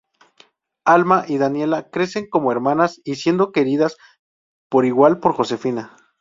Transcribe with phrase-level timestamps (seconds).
[0.83, 3.97] Alma y Daniela crecen como hermanas y siendo queridas
[4.67, 5.95] por igual por Josefina.